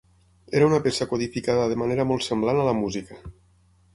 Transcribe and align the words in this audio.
Era 0.59 0.65
una 0.69 0.79
peça 0.85 1.07
codificada 1.11 1.67
de 1.73 1.77
manera 1.83 2.07
molt 2.13 2.27
semblant 2.31 2.61
a 2.63 2.67
la 2.71 2.75
música. 2.83 3.21